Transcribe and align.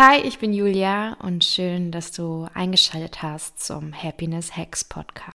Hi, 0.00 0.20
ich 0.20 0.38
bin 0.38 0.52
Julia 0.52 1.14
und 1.14 1.44
schön, 1.44 1.90
dass 1.90 2.12
du 2.12 2.46
eingeschaltet 2.54 3.20
hast 3.20 3.58
zum 3.58 3.92
Happiness 3.92 4.56
Hacks 4.56 4.84
Podcast. 4.84 5.32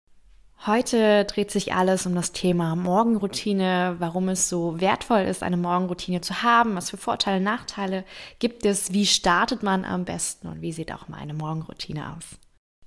Heute 0.67 1.25
dreht 1.25 1.49
sich 1.49 1.73
alles 1.73 2.05
um 2.05 2.13
das 2.13 2.31
Thema 2.31 2.75
Morgenroutine, 2.75 3.95
warum 3.97 4.29
es 4.29 4.49
so 4.49 4.79
wertvoll 4.79 5.21
ist, 5.21 5.41
eine 5.41 5.57
Morgenroutine 5.57 6.21
zu 6.21 6.43
haben, 6.43 6.75
was 6.75 6.91
für 6.91 6.97
Vorteile, 6.97 7.41
Nachteile 7.41 8.05
gibt 8.37 8.63
es, 8.63 8.93
wie 8.93 9.07
startet 9.07 9.63
man 9.63 9.83
am 9.83 10.05
besten 10.05 10.47
und 10.47 10.61
wie 10.61 10.73
sieht 10.73 10.93
auch 10.93 11.07
meine 11.07 11.33
Morgenroutine 11.33 12.15
aus. 12.15 12.37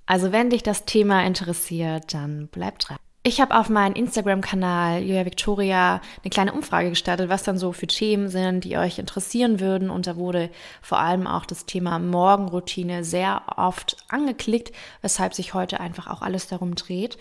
Also 0.05 0.31
wenn 0.31 0.51
dich 0.51 0.63
das 0.63 0.85
Thema 0.85 1.25
interessiert, 1.25 2.13
dann 2.13 2.47
bleib 2.47 2.79
dran. 2.79 2.95
Ich 3.27 3.41
habe 3.41 3.57
auf 3.57 3.69
meinem 3.69 3.95
Instagram-Kanal 3.95 5.01
Julia 5.01 5.25
Victoria 5.25 5.99
eine 6.23 6.29
kleine 6.29 6.53
Umfrage 6.53 6.91
gestartet, 6.91 7.27
was 7.27 7.41
dann 7.41 7.57
so 7.57 7.71
für 7.71 7.87
Themen 7.87 8.29
sind, 8.29 8.65
die 8.65 8.77
euch 8.77 8.99
interessieren 8.99 9.59
würden. 9.59 9.89
Und 9.89 10.05
da 10.05 10.15
wurde 10.15 10.51
vor 10.83 10.99
allem 10.99 11.25
auch 11.25 11.47
das 11.47 11.65
Thema 11.65 11.97
Morgenroutine 11.97 13.03
sehr 13.03 13.41
oft 13.57 13.97
angeklickt, 14.09 14.75
weshalb 15.01 15.33
sich 15.33 15.55
heute 15.55 15.79
einfach 15.79 16.05
auch 16.05 16.21
alles 16.21 16.45
darum 16.45 16.75
dreht. 16.75 17.17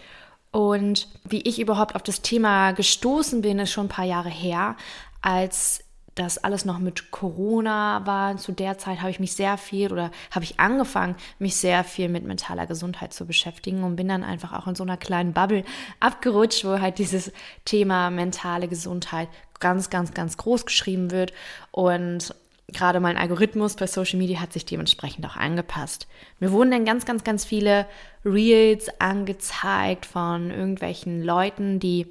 Und 0.51 1.09
wie 1.27 1.41
ich 1.41 1.59
überhaupt 1.59 1.95
auf 1.95 2.03
das 2.03 2.21
Thema 2.21 2.73
gestoßen 2.73 3.41
bin, 3.41 3.59
ist 3.59 3.73
schon 3.73 3.87
ein 3.87 3.89
paar 3.89 4.05
Jahre 4.05 4.29
her, 4.29 4.77
als 5.23 5.84
das 6.15 6.39
alles 6.39 6.65
noch 6.65 6.79
mit 6.79 7.11
Corona 7.11 8.07
war. 8.07 8.37
Zu 8.37 8.53
der 8.53 8.79
Zeit 8.79 9.01
habe 9.01 9.11
ich 9.11 9.21
mich 9.21 9.35
sehr 9.35 9.59
viel 9.59 9.93
oder 9.93 10.11
habe 10.31 10.45
ich 10.45 10.61
angefangen, 10.61 11.17
mich 11.39 11.57
sehr 11.57 11.85
viel 11.85 12.09
mit 12.09 12.25
mentaler 12.25 12.67
Gesundheit 12.67 13.13
zu 13.13 13.27
beschäftigen 13.27 13.83
und 13.83 13.97
bin 13.97 14.09
dann 14.09 14.25
einfach 14.25 14.53
auch 14.53 14.67
in 14.67 14.75
so 14.75 14.85
einer 14.85 14.97
kleinen 14.97 15.33
Bubble 15.33 15.65
abgerutscht, 16.01 16.65
wo 16.65 16.81
halt 16.81 16.99
dieses 16.99 17.33
Thema 17.65 18.11
mentale 18.11 18.69
Gesundheit 18.69 19.29
ganz, 19.59 19.91
ganz, 19.91 20.15
ganz 20.15 20.37
groß 20.37 20.67
geschrieben 20.67 21.11
wird. 21.11 21.33
Und 21.73 22.35
gerade 22.69 23.01
mein 23.01 23.17
Algorithmus 23.17 23.77
bei 23.77 23.87
Social 23.87 24.19
Media 24.19 24.41
hat 24.41 24.53
sich 24.53 24.65
dementsprechend 24.65 25.27
auch 25.27 25.37
angepasst. 25.37 26.07
Mir 26.39 26.53
wurden 26.53 26.71
dann 26.71 26.85
ganz, 26.85 27.05
ganz, 27.05 27.25
ganz 27.25 27.45
viele 27.45 27.87
Reels 28.25 28.89
angezeigt 29.01 30.07
von 30.07 30.51
irgendwelchen 30.51 31.23
Leuten, 31.23 31.81
die 31.81 32.07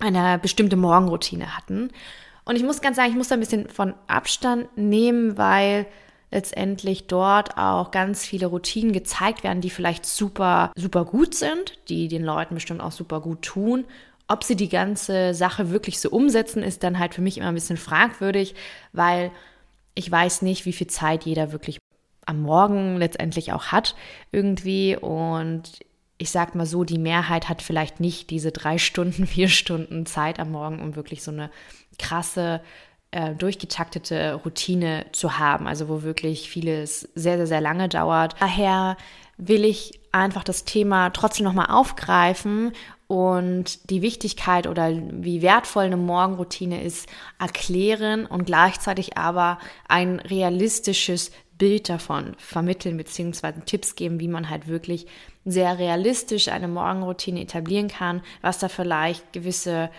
eine 0.00 0.38
bestimmte 0.38 0.76
Morgenroutine 0.76 1.56
hatten. 1.56 1.90
Und 2.44 2.56
ich 2.56 2.62
muss 2.62 2.80
ganz 2.80 2.96
sagen, 2.96 3.10
ich 3.10 3.16
muss 3.16 3.28
da 3.28 3.34
ein 3.34 3.40
bisschen 3.40 3.68
von 3.68 3.94
Abstand 4.06 4.76
nehmen, 4.76 5.36
weil 5.36 5.86
letztendlich 6.30 7.06
dort 7.06 7.56
auch 7.56 7.90
ganz 7.90 8.24
viele 8.24 8.46
Routinen 8.46 8.92
gezeigt 8.92 9.42
werden, 9.42 9.60
die 9.60 9.70
vielleicht 9.70 10.06
super, 10.06 10.72
super 10.76 11.04
gut 11.04 11.34
sind, 11.34 11.78
die 11.88 12.08
den 12.08 12.22
Leuten 12.22 12.54
bestimmt 12.54 12.80
auch 12.80 12.92
super 12.92 13.20
gut 13.20 13.42
tun. 13.42 13.84
Ob 14.28 14.44
sie 14.44 14.54
die 14.54 14.68
ganze 14.68 15.34
Sache 15.34 15.70
wirklich 15.70 15.98
so 15.98 16.08
umsetzen, 16.10 16.62
ist 16.62 16.84
dann 16.84 16.98
halt 17.00 17.14
für 17.14 17.22
mich 17.22 17.38
immer 17.38 17.48
ein 17.48 17.54
bisschen 17.54 17.76
fragwürdig, 17.76 18.54
weil 18.92 19.32
ich 19.94 20.10
weiß 20.10 20.42
nicht, 20.42 20.66
wie 20.66 20.72
viel 20.72 20.86
Zeit 20.86 21.24
jeder 21.24 21.50
wirklich 21.50 21.78
am 22.26 22.42
Morgen 22.42 22.96
letztendlich 22.96 23.52
auch 23.52 23.66
hat 23.66 23.96
irgendwie. 24.30 24.96
Und 24.96 25.80
ich 26.16 26.30
sag 26.30 26.54
mal 26.54 26.66
so, 26.66 26.84
die 26.84 26.98
Mehrheit 26.98 27.48
hat 27.48 27.60
vielleicht 27.60 27.98
nicht 27.98 28.30
diese 28.30 28.52
drei 28.52 28.78
Stunden, 28.78 29.26
vier 29.26 29.48
Stunden 29.48 30.06
Zeit 30.06 30.38
am 30.38 30.52
Morgen, 30.52 30.80
um 30.80 30.94
wirklich 30.94 31.24
so 31.24 31.32
eine 31.32 31.50
krasse, 32.00 32.60
äh, 33.12 33.34
durchgetaktete 33.34 34.34
Routine 34.34 35.06
zu 35.12 35.38
haben. 35.38 35.66
Also 35.66 35.88
wo 35.88 36.02
wirklich 36.02 36.50
vieles 36.50 37.08
sehr, 37.14 37.36
sehr, 37.36 37.46
sehr 37.46 37.60
lange 37.60 37.88
dauert. 37.88 38.34
Daher 38.40 38.96
will 39.36 39.64
ich 39.64 40.00
einfach 40.12 40.44
das 40.44 40.64
Thema 40.64 41.10
trotzdem 41.10 41.44
nochmal 41.44 41.70
aufgreifen 41.70 42.72
und 43.06 43.90
die 43.90 44.02
Wichtigkeit 44.02 44.66
oder 44.66 44.92
wie 44.92 45.42
wertvoll 45.42 45.84
eine 45.84 45.96
Morgenroutine 45.96 46.82
ist, 46.82 47.08
erklären 47.38 48.26
und 48.26 48.44
gleichzeitig 48.44 49.16
aber 49.16 49.58
ein 49.88 50.20
realistisches 50.20 51.32
Bild 51.58 51.88
davon 51.88 52.34
vermitteln 52.38 52.96
beziehungsweise 52.96 53.60
Tipps 53.64 53.94
geben, 53.94 54.20
wie 54.20 54.28
man 54.28 54.48
halt 54.48 54.68
wirklich 54.68 55.06
sehr 55.44 55.78
realistisch 55.78 56.48
eine 56.48 56.68
Morgenroutine 56.68 57.42
etablieren 57.42 57.88
kann, 57.88 58.22
was 58.42 58.58
da 58.58 58.68
vielleicht 58.68 59.32
gewisse 59.32 59.90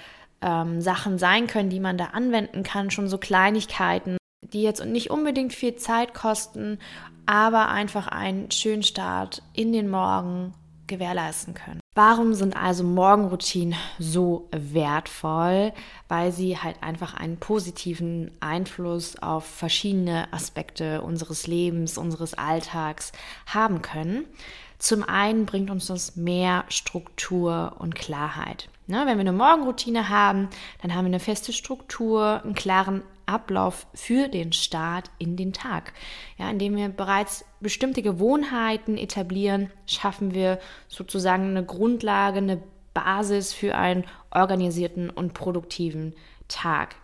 ähm, 0.42 0.82
Sachen 0.82 1.18
sein 1.18 1.48
können, 1.48 1.70
die 1.70 1.80
man 1.80 1.98
da 1.98 2.06
anwenden 2.06 2.64
kann, 2.64 2.92
schon 2.92 3.08
so 3.08 3.18
Kleinigkeiten, 3.18 4.18
die 4.42 4.64
jetzt 4.64 4.84
nicht 4.86 5.10
unbedingt 5.12 5.54
viel 5.54 5.76
Zeit 5.76 6.14
kosten, 6.14 6.80
aber 7.26 7.70
einfach 7.70 8.08
einen 8.08 8.52
schönen 8.52 8.84
Start 8.84 9.44
in 9.54 9.72
den 9.72 9.90
Morgen 9.90 10.54
gewährleisten 10.88 11.54
können. 11.54 11.80
Warum 11.94 12.34
sind 12.34 12.56
also 12.56 12.84
Morgenroutinen 12.84 13.76
so 14.00 14.48
wertvoll? 14.52 15.74
Weil 16.08 16.32
sie 16.32 16.58
halt 16.58 16.82
einfach 16.82 17.14
einen 17.14 17.38
positiven 17.38 18.32
Einfluss 18.40 19.22
auf 19.22 19.46
verschiedene 19.46 20.32
Aspekte 20.32 21.02
unseres 21.02 21.48
Lebens, 21.48 21.98
unseres 21.98 22.34
Alltags 22.34 23.12
haben 23.46 23.82
können. 23.82 24.26
Zum 24.80 25.04
einen 25.04 25.46
bringt 25.46 25.70
uns 25.70 25.88
das 25.88 26.16
mehr 26.16 26.64
Struktur 26.70 27.76
und 27.80 27.94
Klarheit. 27.94 28.70
Ne, 28.88 29.04
wenn 29.06 29.18
wir 29.18 29.22
eine 29.22 29.32
Morgenroutine 29.32 30.10
haben, 30.10 30.50
dann 30.82 30.94
haben 30.94 31.06
wir 31.06 31.12
eine 31.12 31.20
feste 31.20 31.54
Struktur, 31.54 32.42
einen 32.44 32.56
klaren 32.56 33.04
Ablauf 33.26 33.88
für 33.94 34.28
den 34.28 34.52
Start 34.52 35.10
in 35.18 35.38
den 35.38 35.54
Tag. 35.54 35.94
Ja, 36.38 36.50
indem 36.50 36.76
wir 36.76 36.90
bereits 36.90 37.46
bestimmte 37.60 38.02
Gewohnheiten 38.02 38.98
etablieren, 38.98 39.72
schaffen 39.86 40.34
wir 40.34 40.60
sozusagen 40.88 41.50
eine 41.50 41.66
Grundlage, 41.66 42.40
eine 42.40 42.62
Basis 42.94 43.54
für 43.54 43.76
einen 43.76 44.04
organisierten 44.32 45.10
und 45.10 45.34
produktiven 45.34 46.14
Tag. 46.48 46.96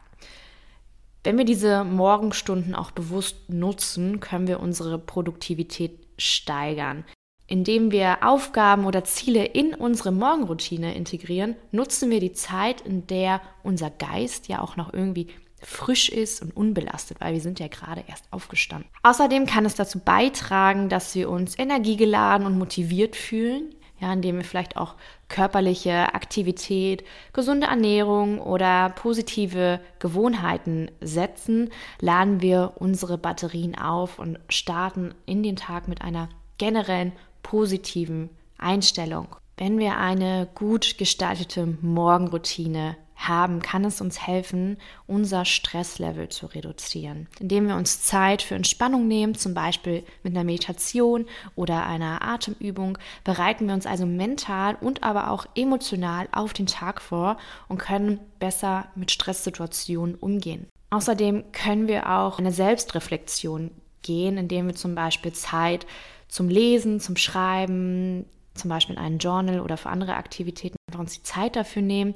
Wenn 1.24 1.38
wir 1.38 1.46
diese 1.46 1.84
Morgenstunden 1.84 2.76
auch 2.76 2.92
bewusst 2.92 3.50
nutzen, 3.50 4.20
können 4.20 4.48
wir 4.48 4.60
unsere 4.60 4.98
Produktivität 4.98 6.00
steigern. 6.18 7.06
Indem 7.48 7.92
wir 7.92 8.18
Aufgaben 8.24 8.86
oder 8.86 9.06
Ziele 9.06 9.46
in 9.46 9.74
unsere 9.74 10.12
Morgenroutine 10.12 10.94
integrieren, 10.96 11.56
nutzen 11.72 12.10
wir 12.10 12.20
die 12.20 12.34
Zeit, 12.34 12.82
in 12.82 13.08
der 13.08 13.42
unser 13.64 13.90
Geist 13.90 14.50
ja 14.50 14.62
auch 14.62 14.76
noch 14.76 14.94
irgendwie 14.94 15.28
frisch 15.60 16.10
ist 16.10 16.42
und 16.42 16.56
unbelastet, 16.56 17.20
weil 17.20 17.34
wir 17.34 17.42
sind 17.42 17.60
ja 17.60 17.68
gerade 17.68 18.04
erst 18.08 18.26
aufgestanden. 18.32 18.90
Außerdem 19.04 19.46
kann 19.46 19.66
es 19.66 19.76
dazu 19.76 20.00
beitragen, 20.00 20.90
dass 20.90 21.16
wir 21.16 21.30
uns 21.30 21.58
energiegeladen 21.58 22.46
und 22.46 22.58
motiviert 22.58 23.16
fühlen, 23.16 23.74
ja, 24.00 24.14
indem 24.14 24.38
wir 24.38 24.44
vielleicht 24.44 24.78
auch 24.78 24.96
körperliche 25.28 26.14
Aktivität, 26.14 27.04
gesunde 27.34 27.68
Ernährung 27.68 28.40
oder 28.40 28.90
positive 28.90 29.80
Gewohnheiten 30.00 30.92
setzen, 31.02 31.72
laden 32.00 32.42
wir 32.42 32.74
unsere 32.76 33.18
Batterien 33.18 33.76
auf 33.76 34.20
und 34.20 34.40
starten 34.50 35.16
in 35.26 35.42
den 35.42 35.56
Tag 35.56 35.88
mit 35.88 36.02
einer 36.02 36.30
generellen 36.60 37.14
positiven 37.48 38.30
Einstellung. 38.58 39.38
Wenn 39.56 39.80
wir 39.80 39.98
eine 39.98 40.50
gut 40.54 40.98
gestaltete 40.98 41.66
Morgenroutine 41.82 42.98
haben, 43.16 43.62
kann 43.62 43.86
es 43.86 44.02
uns 44.02 44.28
helfen, 44.28 44.78
unser 45.08 45.46
Stresslevel 45.46 46.28
zu 46.28 46.48
reduzieren, 46.48 47.28
indem 47.40 47.70
wir 47.70 47.76
uns 47.76 48.04
Zeit 48.04 48.42
für 48.42 48.56
Entspannung 48.56 49.08
nehmen, 49.08 49.34
zum 49.34 49.54
Beispiel 49.54 50.04
mit 50.24 50.36
einer 50.36 50.44
Meditation 50.44 51.26
oder 51.56 51.86
einer 51.86 52.22
Atemübung, 52.22 52.98
bereiten 53.24 53.66
wir 53.68 53.74
uns 53.74 53.86
also 53.88 54.06
mental 54.06 54.76
und 54.82 55.04
aber 55.04 55.32
auch 55.32 55.46
emotional 55.56 56.28
auf 56.34 56.52
den 56.52 56.68
Tag 56.68 57.02
vor 57.02 57.38
und 57.70 57.78
können 57.78 58.20
besser 58.40 58.88
mit 58.94 59.10
Stresssituationen 59.10 60.16
umgehen. 60.16 60.68
Außerdem 60.90 61.52
können 61.54 61.88
wir 61.88 62.12
auch 62.12 62.40
eine 62.40 62.52
Selbstreflexion 62.52 63.72
gehen, 64.04 64.38
indem 64.38 64.68
wir 64.68 64.76
zum 64.76 64.96
Beispiel 64.96 65.32
Zeit 65.32 65.88
zum 66.28 66.50
Lesen, 66.50 67.00
zum 67.00 67.16
Schreiben, 67.16 68.26
zum 68.58 68.70
Beispiel 68.70 68.96
in 68.96 69.02
einem 69.02 69.18
Journal 69.20 69.62
oder 69.62 69.78
für 69.78 69.90
andere 69.90 70.16
Aktivitäten 70.16 70.76
einfach 70.90 71.00
uns 71.00 71.14
die 71.14 71.24
Zeit 71.24 71.56
dafür 71.56 71.82
nehmen, 71.82 72.14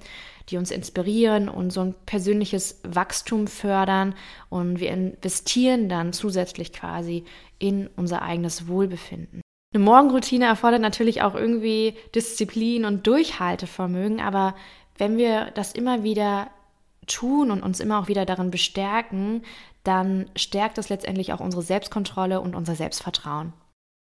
die 0.49 0.57
uns 0.57 0.71
inspirieren 0.71 1.49
und 1.49 1.71
so 1.71 1.81
ein 1.81 1.95
persönliches 2.05 2.81
Wachstum 2.83 3.47
fördern. 3.47 4.15
Und 4.49 4.79
wir 4.79 4.91
investieren 4.91 5.87
dann 5.87 6.13
zusätzlich 6.13 6.73
quasi 6.73 7.23
in 7.59 7.87
unser 7.95 8.21
eigenes 8.21 8.67
Wohlbefinden. 8.67 9.41
Eine 9.73 9.83
Morgenroutine 9.83 10.45
erfordert 10.45 10.81
natürlich 10.81 11.21
auch 11.21 11.35
irgendwie 11.35 11.95
Disziplin 12.13 12.83
und 12.83 13.07
Durchhaltevermögen, 13.07 14.19
aber 14.19 14.55
wenn 14.97 15.17
wir 15.17 15.51
das 15.51 15.71
immer 15.71 16.03
wieder 16.03 16.49
tun 17.07 17.51
und 17.51 17.63
uns 17.63 17.79
immer 17.79 17.99
auch 17.99 18.07
wieder 18.07 18.25
darin 18.25 18.51
bestärken, 18.51 19.43
dann 19.83 20.29
stärkt 20.35 20.77
das 20.77 20.89
letztendlich 20.89 21.33
auch 21.33 21.39
unsere 21.39 21.63
Selbstkontrolle 21.63 22.41
und 22.41 22.53
unser 22.55 22.75
Selbstvertrauen 22.75 23.53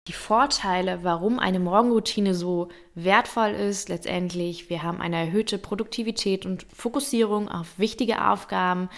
die 0.07 0.13
Vorteile, 0.13 1.03
warum 1.03 1.39
eine 1.39 1.59
Morgenroutine 1.59 2.35
so 2.35 2.69
wertvoll 2.93 3.49
ist. 3.49 3.89
Letztendlich, 3.89 4.69
wir 4.69 4.83
haben 4.83 5.01
eine 5.01 5.17
erhöhte 5.17 5.57
Produktivität 5.57 6.45
und 6.45 6.65
Fokussierung 6.73 7.49
auf 7.49 7.79
wichtige 7.79 8.27
Aufgaben. 8.27 8.89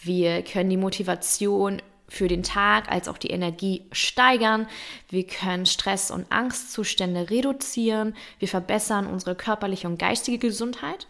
Wir 0.00 0.42
können 0.42 0.70
die 0.70 0.76
Motivation 0.76 1.82
für 2.08 2.28
den 2.28 2.42
Tag 2.42 2.92
als 2.92 3.08
auch 3.08 3.18
die 3.18 3.30
Energie 3.30 3.86
steigern. 3.90 4.68
Wir 5.08 5.26
können 5.26 5.66
Stress- 5.66 6.10
und 6.10 6.30
Angstzustände 6.30 7.30
reduzieren. 7.30 8.14
Wir 8.38 8.48
verbessern 8.48 9.06
unsere 9.06 9.34
körperliche 9.34 9.88
und 9.88 9.98
geistige 9.98 10.38
Gesundheit 10.38 11.08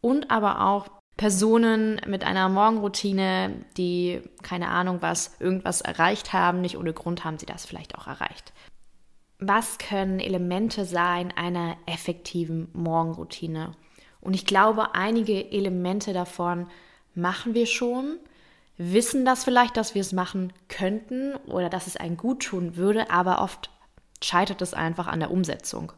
und 0.00 0.30
aber 0.30 0.66
auch 0.66 0.88
Personen 1.16 2.00
mit 2.06 2.24
einer 2.24 2.48
Morgenroutine, 2.48 3.64
die 3.76 4.22
keine 4.42 4.68
Ahnung 4.68 4.98
was, 5.02 5.38
irgendwas 5.40 5.82
erreicht 5.82 6.32
haben, 6.32 6.60
nicht 6.60 6.78
ohne 6.78 6.92
Grund 6.92 7.24
haben 7.24 7.38
sie 7.38 7.46
das 7.46 7.66
vielleicht 7.66 7.96
auch 7.98 8.06
erreicht. 8.06 8.52
Was 9.40 9.78
können 9.78 10.18
Elemente 10.18 10.84
sein 10.84 11.32
einer 11.36 11.76
effektiven 11.86 12.68
Morgenroutine? 12.72 13.72
Und 14.20 14.34
ich 14.34 14.44
glaube, 14.44 14.94
einige 14.94 15.52
Elemente 15.52 16.12
davon 16.12 16.66
machen 17.14 17.54
wir 17.54 17.66
schon, 17.66 18.18
wissen 18.78 19.24
das 19.24 19.44
vielleicht, 19.44 19.76
dass 19.76 19.94
wir 19.94 20.00
es 20.00 20.12
machen 20.12 20.52
könnten 20.68 21.34
oder 21.46 21.68
dass 21.68 21.86
es 21.86 21.96
einen 21.96 22.16
gut 22.16 22.42
tun 22.44 22.76
würde, 22.76 23.10
aber 23.10 23.40
oft 23.40 23.70
scheitert 24.22 24.60
es 24.60 24.74
einfach 24.74 25.06
an 25.06 25.20
der 25.20 25.30
Umsetzung. 25.30 25.92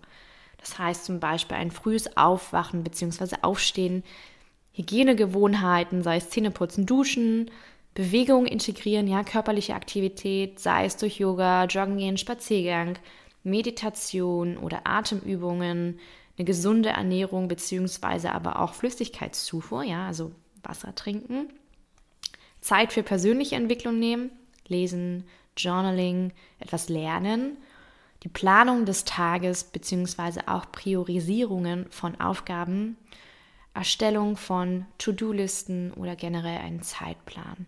Das 0.58 0.78
heißt 0.78 1.06
zum 1.06 1.20
Beispiel 1.20 1.56
ein 1.56 1.70
frühes 1.70 2.16
Aufwachen 2.18 2.84
bzw. 2.84 3.36
Aufstehen 3.40 4.02
Hygienegewohnheiten, 4.72 6.02
sei 6.02 6.16
es 6.16 6.28
Zähneputzen, 6.28 6.84
Duschen, 6.84 7.50
Bewegung 7.94 8.46
integrieren, 8.46 9.08
ja, 9.08 9.24
körperliche 9.24 9.74
Aktivität, 9.74 10.60
sei 10.60 10.84
es 10.84 10.96
durch 10.96 11.18
Yoga, 11.18 11.64
Joggen 11.64 11.96
gehen, 11.96 12.18
Spaziergang, 12.18 12.98
Meditation 13.42 14.56
oder 14.56 14.86
Atemübungen, 14.86 15.98
eine 16.36 16.44
gesunde 16.44 16.90
Ernährung 16.90 17.48
beziehungsweise 17.48 18.32
aber 18.32 18.60
auch 18.60 18.74
Flüssigkeitszufuhr, 18.74 19.82
ja, 19.82 20.06
also 20.06 20.32
Wasser 20.62 20.94
trinken, 20.94 21.48
Zeit 22.60 22.92
für 22.92 23.02
persönliche 23.02 23.56
Entwicklung 23.56 23.98
nehmen, 23.98 24.30
lesen, 24.66 25.24
Journaling, 25.56 26.32
etwas 26.58 26.88
lernen, 26.88 27.56
die 28.22 28.28
Planung 28.28 28.84
des 28.84 29.04
Tages 29.04 29.64
beziehungsweise 29.64 30.48
auch 30.48 30.70
Priorisierungen 30.70 31.86
von 31.90 32.20
Aufgaben, 32.20 32.96
Erstellung 33.72 34.36
von 34.36 34.86
To-Do-Listen 34.98 35.92
oder 35.92 36.16
generell 36.16 36.58
einen 36.58 36.82
Zeitplan. 36.82 37.66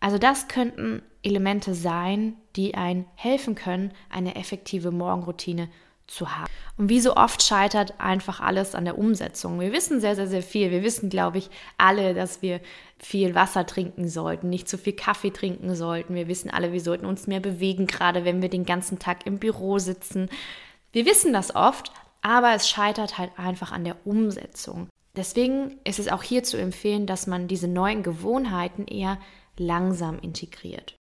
Also 0.00 0.18
das 0.18 0.48
könnten 0.48 1.02
Elemente 1.22 1.74
sein, 1.74 2.36
die 2.54 2.74
einen 2.74 3.06
helfen 3.14 3.54
können, 3.54 3.92
eine 4.10 4.36
effektive 4.36 4.90
Morgenroutine 4.90 5.68
zu 6.06 6.36
haben. 6.36 6.50
Und 6.76 6.88
wie 6.88 7.00
so 7.00 7.16
oft 7.16 7.42
scheitert 7.42 7.94
einfach 7.98 8.40
alles 8.40 8.74
an 8.74 8.84
der 8.84 8.98
Umsetzung. 8.98 9.58
Wir 9.58 9.72
wissen 9.72 10.00
sehr, 10.00 10.14
sehr, 10.14 10.28
sehr 10.28 10.42
viel. 10.42 10.70
Wir 10.70 10.82
wissen, 10.82 11.08
glaube 11.08 11.38
ich, 11.38 11.50
alle, 11.78 12.14
dass 12.14 12.42
wir 12.42 12.60
viel 12.98 13.34
Wasser 13.34 13.66
trinken 13.66 14.08
sollten, 14.08 14.48
nicht 14.48 14.68
zu 14.68 14.78
viel 14.78 14.92
Kaffee 14.92 15.30
trinken 15.30 15.74
sollten. 15.74 16.14
Wir 16.14 16.28
wissen 16.28 16.50
alle, 16.50 16.72
wir 16.72 16.80
sollten 16.80 17.06
uns 17.06 17.26
mehr 17.26 17.40
bewegen, 17.40 17.86
gerade 17.86 18.24
wenn 18.24 18.40
wir 18.40 18.48
den 18.48 18.64
ganzen 18.64 18.98
Tag 18.98 19.26
im 19.26 19.38
Büro 19.38 19.78
sitzen. 19.78 20.28
Wir 20.92 21.06
wissen 21.06 21.32
das 21.32 21.54
oft, 21.54 21.90
aber 22.22 22.54
es 22.54 22.68
scheitert 22.68 23.18
halt 23.18 23.32
einfach 23.36 23.72
an 23.72 23.84
der 23.84 23.96
Umsetzung. 24.06 24.88
Deswegen 25.16 25.78
ist 25.84 25.98
es 25.98 26.08
auch 26.08 26.22
hier 26.22 26.42
zu 26.42 26.56
empfehlen, 26.58 27.06
dass 27.06 27.26
man 27.26 27.48
diese 27.48 27.68
neuen 27.68 28.02
Gewohnheiten 28.02 28.86
eher 28.86 29.18
langsam 29.58 30.18
integriert. 30.18 30.96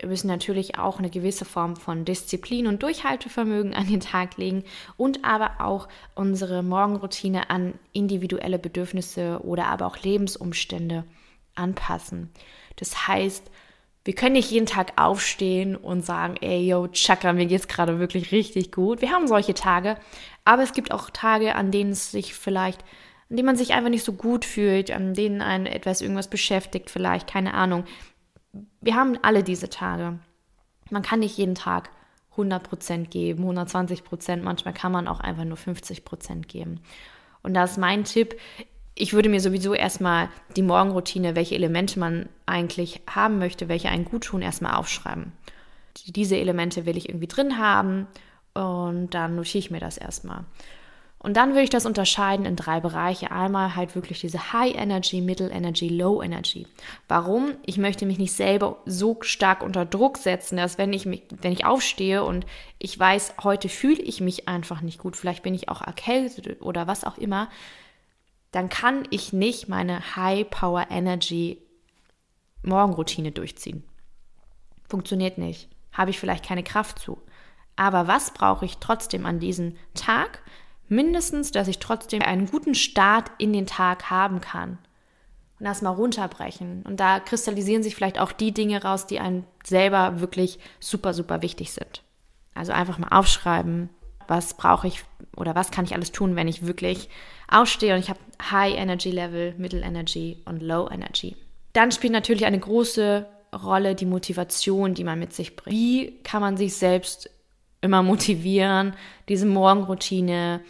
Wir 0.00 0.08
müssen 0.08 0.28
natürlich 0.28 0.78
auch 0.78 0.98
eine 0.98 1.10
gewisse 1.10 1.44
Form 1.44 1.76
von 1.76 2.06
Disziplin 2.06 2.66
und 2.66 2.82
Durchhaltevermögen 2.82 3.74
an 3.74 3.86
den 3.86 4.00
Tag 4.00 4.38
legen 4.38 4.64
und 4.96 5.24
aber 5.26 5.60
auch 5.60 5.88
unsere 6.14 6.62
Morgenroutine 6.62 7.50
an 7.50 7.74
individuelle 7.92 8.58
Bedürfnisse 8.58 9.40
oder 9.44 9.66
aber 9.66 9.86
auch 9.86 9.98
Lebensumstände 9.98 11.04
anpassen. 11.54 12.30
Das 12.76 13.08
heißt, 13.08 13.50
wir 14.04 14.14
können 14.14 14.32
nicht 14.32 14.50
jeden 14.50 14.64
Tag 14.64 14.94
aufstehen 14.96 15.76
und 15.76 16.04
sagen, 16.04 16.36
ey, 16.40 16.66
yo, 16.66 16.88
Chakra, 16.88 17.34
mir 17.34 17.44
geht's 17.44 17.68
gerade 17.68 17.98
wirklich 17.98 18.32
richtig 18.32 18.72
gut. 18.72 19.02
Wir 19.02 19.10
haben 19.10 19.28
solche 19.28 19.52
Tage, 19.52 19.98
aber 20.46 20.62
es 20.62 20.72
gibt 20.72 20.92
auch 20.92 21.10
Tage, 21.10 21.54
an 21.54 21.70
denen 21.70 21.90
es 21.90 22.10
sich 22.10 22.34
vielleicht 22.34 22.82
an 23.30 23.36
denen 23.36 23.46
man 23.46 23.56
sich 23.56 23.72
einfach 23.72 23.90
nicht 23.90 24.04
so 24.04 24.12
gut 24.12 24.44
fühlt, 24.44 24.90
an 24.90 25.14
denen 25.14 25.40
einen 25.40 25.66
etwas 25.66 26.00
irgendwas 26.00 26.28
beschäftigt, 26.28 26.90
vielleicht, 26.90 27.28
keine 27.28 27.54
Ahnung. 27.54 27.84
Wir 28.80 28.96
haben 28.96 29.16
alle 29.22 29.44
diese 29.44 29.70
Tage. 29.70 30.18
Man 30.90 31.02
kann 31.02 31.20
nicht 31.20 31.38
jeden 31.38 31.54
Tag 31.54 31.90
100% 32.36 33.06
geben, 33.06 33.48
120%, 33.48 34.42
manchmal 34.42 34.74
kann 34.74 34.90
man 34.90 35.06
auch 35.06 35.20
einfach 35.20 35.44
nur 35.44 35.56
50% 35.56 36.46
geben. 36.46 36.80
Und 37.42 37.54
da 37.54 37.64
ist 37.64 37.78
mein 37.78 38.02
Tipp, 38.02 38.36
ich 38.96 39.12
würde 39.12 39.28
mir 39.28 39.40
sowieso 39.40 39.74
erstmal 39.74 40.28
die 40.56 40.62
Morgenroutine, 40.62 41.36
welche 41.36 41.54
Elemente 41.54 42.00
man 42.00 42.28
eigentlich 42.46 43.00
haben 43.08 43.38
möchte, 43.38 43.68
welche 43.68 43.88
einen 43.88 44.04
gut 44.04 44.24
tun, 44.24 44.42
erstmal 44.42 44.74
aufschreiben. 44.74 45.32
Diese 46.06 46.36
Elemente 46.36 46.84
will 46.84 46.96
ich 46.96 47.08
irgendwie 47.08 47.28
drin 47.28 47.58
haben 47.58 48.08
und 48.54 49.10
dann 49.10 49.36
notiere 49.36 49.60
ich 49.60 49.70
mir 49.70 49.80
das 49.80 49.98
erstmal. 49.98 50.44
Und 51.22 51.36
dann 51.36 51.50
würde 51.50 51.64
ich 51.64 51.70
das 51.70 51.84
unterscheiden 51.84 52.46
in 52.46 52.56
drei 52.56 52.80
Bereiche. 52.80 53.30
Einmal 53.30 53.76
halt 53.76 53.94
wirklich 53.94 54.20
diese 54.20 54.54
High 54.54 54.74
Energy, 54.74 55.20
Middle 55.20 55.50
Energy, 55.50 55.88
Low 55.88 56.22
Energy. 56.22 56.66
Warum? 57.08 57.56
Ich 57.66 57.76
möchte 57.76 58.06
mich 58.06 58.18
nicht 58.18 58.32
selber 58.32 58.78
so 58.86 59.18
stark 59.20 59.62
unter 59.62 59.84
Druck 59.84 60.16
setzen, 60.16 60.56
dass 60.56 60.78
wenn 60.78 60.94
ich 60.94 61.04
mich, 61.04 61.24
wenn 61.42 61.52
ich 61.52 61.66
aufstehe 61.66 62.24
und 62.24 62.46
ich 62.78 62.98
weiß, 62.98 63.34
heute 63.42 63.68
fühle 63.68 64.00
ich 64.00 64.22
mich 64.22 64.48
einfach 64.48 64.80
nicht 64.80 64.98
gut, 64.98 65.14
vielleicht 65.14 65.42
bin 65.42 65.54
ich 65.54 65.68
auch 65.68 65.82
erkältet 65.82 66.62
oder 66.62 66.86
was 66.86 67.04
auch 67.04 67.18
immer, 67.18 67.50
dann 68.50 68.70
kann 68.70 69.06
ich 69.10 69.34
nicht 69.34 69.68
meine 69.68 70.16
High 70.16 70.48
Power 70.48 70.86
Energy 70.88 71.58
Morgenroutine 72.62 73.30
durchziehen. 73.30 73.84
Funktioniert 74.88 75.36
nicht. 75.36 75.68
Habe 75.92 76.10
ich 76.10 76.18
vielleicht 76.18 76.46
keine 76.46 76.62
Kraft 76.62 76.98
zu. 76.98 77.20
Aber 77.76 78.06
was 78.08 78.32
brauche 78.32 78.64
ich 78.64 78.78
trotzdem 78.78 79.26
an 79.26 79.38
diesem 79.38 79.76
Tag? 79.94 80.42
Mindestens, 80.90 81.52
dass 81.52 81.68
ich 81.68 81.78
trotzdem 81.78 82.22
einen 82.22 82.46
guten 82.46 82.74
Start 82.74 83.30
in 83.38 83.52
den 83.52 83.66
Tag 83.66 84.10
haben 84.10 84.40
kann. 84.40 84.78
Und 85.58 85.66
das 85.66 85.82
mal 85.82 85.90
runterbrechen. 85.90 86.82
Und 86.86 87.00
da 87.00 87.20
kristallisieren 87.20 87.82
sich 87.82 87.94
vielleicht 87.94 88.18
auch 88.18 88.32
die 88.32 88.52
Dinge 88.52 88.82
raus, 88.82 89.06
die 89.06 89.20
einem 89.20 89.44
selber 89.62 90.20
wirklich 90.20 90.58
super, 90.80 91.12
super 91.12 91.42
wichtig 91.42 91.72
sind. 91.72 92.02
Also 92.54 92.72
einfach 92.72 92.98
mal 92.98 93.08
aufschreiben, 93.08 93.90
was 94.26 94.54
brauche 94.54 94.86
ich 94.88 95.04
oder 95.36 95.54
was 95.54 95.70
kann 95.70 95.84
ich 95.84 95.94
alles 95.94 96.12
tun, 96.12 96.36
wenn 96.36 96.48
ich 96.48 96.66
wirklich 96.66 97.08
aufstehe 97.48 97.94
und 97.94 98.00
ich 98.00 98.08
habe 98.08 98.20
High 98.50 98.76
Energy 98.76 99.10
Level, 99.10 99.54
Middle 99.58 99.82
Energy 99.82 100.38
und 100.44 100.62
Low 100.62 100.88
Energy. 100.90 101.36
Dann 101.72 101.92
spielt 101.92 102.12
natürlich 102.12 102.46
eine 102.46 102.58
große 102.58 103.26
Rolle 103.52 103.94
die 103.94 104.06
Motivation, 104.06 104.94
die 104.94 105.04
man 105.04 105.18
mit 105.18 105.32
sich 105.32 105.56
bringt. 105.56 105.76
Wie 105.76 106.22
kann 106.22 106.40
man 106.40 106.56
sich 106.56 106.76
selbst 106.76 107.30
immer 107.80 108.02
motivieren, 108.02 108.94
diese 109.28 109.46
Morgenroutine 109.46 110.60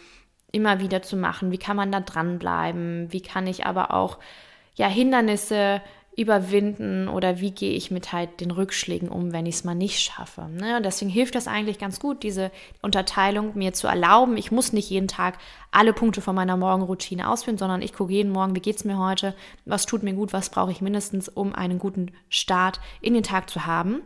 immer 0.51 0.79
wieder 0.79 1.01
zu 1.01 1.15
machen? 1.17 1.51
Wie 1.51 1.57
kann 1.57 1.77
man 1.77 1.91
da 1.91 1.99
dranbleiben? 1.99 3.11
Wie 3.11 3.21
kann 3.21 3.47
ich 3.47 3.65
aber 3.65 3.93
auch 3.93 4.17
ja 4.75 4.87
Hindernisse 4.87 5.81
überwinden 6.17 7.07
oder 7.07 7.39
wie 7.39 7.51
gehe 7.51 7.73
ich 7.73 7.89
mit 7.89 8.11
halt 8.11 8.41
den 8.41 8.51
Rückschlägen 8.51 9.07
um, 9.07 9.31
wenn 9.31 9.45
ich 9.45 9.55
es 9.55 9.63
mal 9.63 9.75
nicht 9.75 9.99
schaffe. 9.99 10.49
Ne? 10.49 10.75
Und 10.75 10.85
deswegen 10.85 11.09
hilft 11.09 11.35
das 11.35 11.47
eigentlich 11.47 11.79
ganz 11.79 12.01
gut, 12.01 12.23
diese 12.23 12.51
Unterteilung 12.81 13.57
mir 13.57 13.71
zu 13.71 13.87
erlauben. 13.87 14.35
Ich 14.35 14.51
muss 14.51 14.73
nicht 14.73 14.89
jeden 14.89 15.07
Tag 15.07 15.37
alle 15.71 15.93
Punkte 15.93 16.19
von 16.19 16.35
meiner 16.35 16.57
Morgenroutine 16.57 17.29
ausführen, 17.29 17.57
sondern 17.57 17.81
ich 17.81 17.93
gucke 17.93 18.11
jeden 18.11 18.33
Morgen, 18.33 18.55
wie 18.55 18.61
geht 18.61 18.75
es 18.75 18.83
mir 18.83 18.97
heute, 18.97 19.33
was 19.65 19.85
tut 19.85 20.03
mir 20.03 20.13
gut, 20.13 20.33
was 20.33 20.49
brauche 20.49 20.71
ich 20.71 20.81
mindestens, 20.81 21.29
um 21.29 21.55
einen 21.55 21.79
guten 21.79 22.11
Start 22.29 22.81
in 22.99 23.13
den 23.13 23.23
Tag 23.23 23.49
zu 23.49 23.65
haben. 23.65 24.01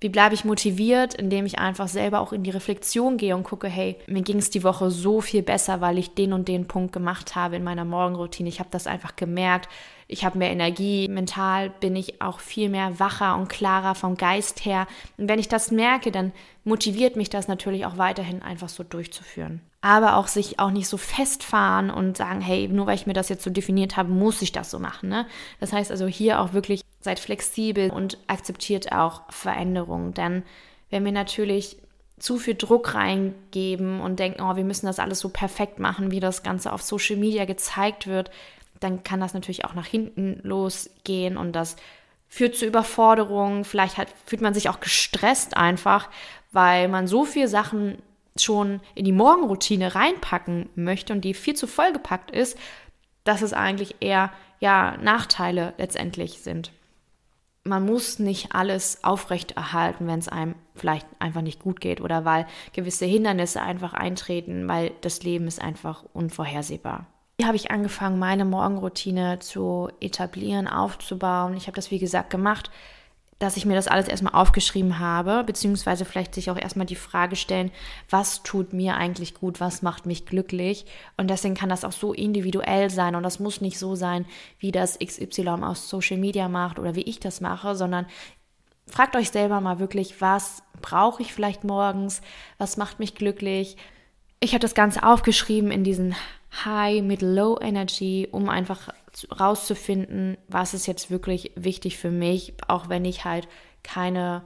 Wie 0.00 0.08
bleibe 0.08 0.34
ich 0.34 0.44
motiviert, 0.44 1.14
indem 1.14 1.44
ich 1.44 1.58
einfach 1.58 1.88
selber 1.88 2.20
auch 2.20 2.32
in 2.32 2.44
die 2.44 2.50
Reflexion 2.50 3.16
gehe 3.16 3.34
und 3.34 3.42
gucke, 3.42 3.66
hey, 3.66 3.96
mir 4.06 4.22
ging 4.22 4.38
es 4.38 4.48
die 4.48 4.62
Woche 4.62 4.92
so 4.92 5.20
viel 5.20 5.42
besser, 5.42 5.80
weil 5.80 5.98
ich 5.98 6.14
den 6.14 6.32
und 6.32 6.46
den 6.46 6.68
Punkt 6.68 6.92
gemacht 6.92 7.34
habe 7.34 7.56
in 7.56 7.64
meiner 7.64 7.84
Morgenroutine. 7.84 8.48
Ich 8.48 8.60
habe 8.60 8.68
das 8.70 8.86
einfach 8.86 9.16
gemerkt. 9.16 9.68
Ich 10.06 10.24
habe 10.24 10.38
mehr 10.38 10.52
Energie. 10.52 11.08
Mental 11.08 11.70
bin 11.70 11.96
ich 11.96 12.22
auch 12.22 12.38
viel 12.38 12.68
mehr 12.68 13.00
wacher 13.00 13.36
und 13.36 13.48
klarer 13.48 13.96
vom 13.96 14.16
Geist 14.16 14.64
her. 14.64 14.86
Und 15.16 15.28
wenn 15.28 15.40
ich 15.40 15.48
das 15.48 15.72
merke, 15.72 16.12
dann 16.12 16.32
motiviert 16.62 17.16
mich 17.16 17.28
das 17.28 17.48
natürlich 17.48 17.84
auch 17.84 17.98
weiterhin 17.98 18.40
einfach 18.40 18.68
so 18.68 18.84
durchzuführen. 18.84 19.60
Aber 19.80 20.16
auch 20.16 20.28
sich 20.28 20.60
auch 20.60 20.70
nicht 20.70 20.86
so 20.86 20.96
festfahren 20.96 21.90
und 21.90 22.16
sagen, 22.16 22.40
hey, 22.40 22.68
nur 22.68 22.86
weil 22.86 22.94
ich 22.94 23.06
mir 23.06 23.14
das 23.14 23.28
jetzt 23.28 23.42
so 23.42 23.50
definiert 23.50 23.96
habe, 23.96 24.10
muss 24.10 24.42
ich 24.42 24.52
das 24.52 24.70
so 24.70 24.78
machen. 24.78 25.08
Ne? 25.08 25.26
Das 25.58 25.72
heißt 25.72 25.90
also 25.90 26.06
hier 26.06 26.40
auch 26.40 26.52
wirklich 26.52 26.82
seid 27.00 27.18
flexibel 27.18 27.90
und 27.90 28.18
akzeptiert 28.26 28.92
auch 28.92 29.22
Veränderungen. 29.30 30.14
Denn 30.14 30.42
wenn 30.90 31.04
wir 31.04 31.12
natürlich 31.12 31.76
zu 32.18 32.38
viel 32.38 32.54
Druck 32.54 32.94
reingeben 32.94 34.00
und 34.00 34.18
denken, 34.18 34.42
oh, 34.42 34.56
wir 34.56 34.64
müssen 34.64 34.86
das 34.86 34.98
alles 34.98 35.20
so 35.20 35.28
perfekt 35.28 35.78
machen, 35.78 36.10
wie 36.10 36.20
das 36.20 36.42
Ganze 36.42 36.72
auf 36.72 36.82
Social 36.82 37.16
Media 37.16 37.44
gezeigt 37.44 38.06
wird, 38.06 38.30
dann 38.80 39.02
kann 39.02 39.20
das 39.20 39.34
natürlich 39.34 39.64
auch 39.64 39.74
nach 39.74 39.86
hinten 39.86 40.40
losgehen 40.42 41.36
und 41.36 41.52
das 41.52 41.76
führt 42.28 42.56
zu 42.56 42.66
Überforderungen. 42.66 43.64
Vielleicht 43.64 43.96
hat, 43.96 44.08
fühlt 44.26 44.42
man 44.42 44.54
sich 44.54 44.68
auch 44.68 44.80
gestresst 44.80 45.56
einfach, 45.56 46.08
weil 46.52 46.88
man 46.88 47.06
so 47.06 47.24
viele 47.24 47.48
Sachen 47.48 47.98
schon 48.36 48.80
in 48.94 49.04
die 49.04 49.12
Morgenroutine 49.12 49.94
reinpacken 49.94 50.68
möchte 50.74 51.12
und 51.12 51.22
die 51.22 51.34
viel 51.34 51.54
zu 51.54 51.66
vollgepackt 51.66 52.30
ist, 52.30 52.58
dass 53.24 53.42
es 53.42 53.52
eigentlich 53.52 53.96
eher 54.00 54.32
ja 54.60 54.96
Nachteile 54.98 55.74
letztendlich 55.78 56.40
sind 56.40 56.72
man 57.68 57.84
muss 57.84 58.18
nicht 58.18 58.54
alles 58.54 59.04
aufrechterhalten, 59.04 60.06
wenn 60.06 60.18
es 60.18 60.28
einem 60.28 60.54
vielleicht 60.74 61.06
einfach 61.18 61.42
nicht 61.42 61.60
gut 61.60 61.80
geht 61.80 62.00
oder 62.00 62.24
weil 62.24 62.46
gewisse 62.72 63.04
Hindernisse 63.04 63.62
einfach 63.62 63.92
eintreten, 63.92 64.68
weil 64.68 64.92
das 65.00 65.22
Leben 65.22 65.46
ist 65.46 65.60
einfach 65.60 66.04
unvorhersehbar. 66.12 67.06
Hier 67.40 67.46
habe 67.46 67.56
ich 67.56 67.70
angefangen, 67.70 68.18
meine 68.18 68.44
Morgenroutine 68.44 69.38
zu 69.38 69.90
etablieren, 70.00 70.66
aufzubauen. 70.66 71.54
Ich 71.54 71.68
habe 71.68 71.76
das, 71.76 71.90
wie 71.92 72.00
gesagt, 72.00 72.30
gemacht, 72.30 72.70
dass 73.38 73.56
ich 73.56 73.64
mir 73.64 73.74
das 73.74 73.86
alles 73.86 74.08
erstmal 74.08 74.34
aufgeschrieben 74.34 74.98
habe, 74.98 75.44
beziehungsweise 75.44 76.04
vielleicht 76.04 76.34
sich 76.34 76.50
auch 76.50 76.58
erstmal 76.58 76.86
die 76.86 76.96
Frage 76.96 77.36
stellen, 77.36 77.70
was 78.10 78.42
tut 78.42 78.72
mir 78.72 78.96
eigentlich 78.96 79.34
gut, 79.34 79.60
was 79.60 79.82
macht 79.82 80.06
mich 80.06 80.26
glücklich. 80.26 80.86
Und 81.16 81.30
deswegen 81.30 81.54
kann 81.54 81.68
das 81.68 81.84
auch 81.84 81.92
so 81.92 82.12
individuell 82.12 82.90
sein 82.90 83.14
und 83.14 83.22
das 83.22 83.38
muss 83.38 83.60
nicht 83.60 83.78
so 83.78 83.94
sein, 83.94 84.26
wie 84.58 84.72
das 84.72 84.98
XY 84.98 85.48
aus 85.62 85.88
Social 85.88 86.16
Media 86.16 86.48
macht 86.48 86.78
oder 86.78 86.96
wie 86.96 87.02
ich 87.02 87.20
das 87.20 87.40
mache, 87.40 87.76
sondern 87.76 88.06
fragt 88.88 89.14
euch 89.14 89.30
selber 89.30 89.60
mal 89.60 89.78
wirklich, 89.78 90.20
was 90.20 90.62
brauche 90.82 91.22
ich 91.22 91.32
vielleicht 91.32 91.62
morgens, 91.62 92.22
was 92.58 92.76
macht 92.76 92.98
mich 92.98 93.14
glücklich. 93.14 93.76
Ich 94.40 94.52
habe 94.52 94.60
das 94.60 94.74
Ganze 94.74 95.04
aufgeschrieben 95.04 95.70
in 95.70 95.84
diesen 95.84 96.16
High, 96.64 97.02
Mid, 97.02 97.22
Low 97.22 97.58
Energy, 97.60 98.28
um 98.30 98.48
einfach 98.48 98.88
rauszufinden, 99.38 100.36
was 100.48 100.74
ist 100.74 100.86
jetzt 100.86 101.10
wirklich 101.10 101.52
wichtig 101.54 101.98
für 101.98 102.10
mich, 102.10 102.54
auch 102.66 102.88
wenn 102.88 103.04
ich 103.04 103.24
halt 103.24 103.48
keine, 103.82 104.44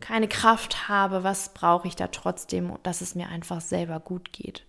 keine 0.00 0.28
Kraft 0.28 0.88
habe, 0.88 1.24
was 1.24 1.54
brauche 1.54 1.88
ich 1.88 1.96
da 1.96 2.08
trotzdem, 2.08 2.76
dass 2.82 3.00
es 3.00 3.14
mir 3.14 3.28
einfach 3.28 3.60
selber 3.60 4.00
gut 4.00 4.32
geht. 4.32 4.64